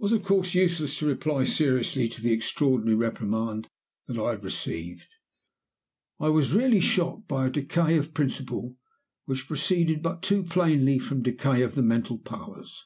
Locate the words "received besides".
4.42-5.12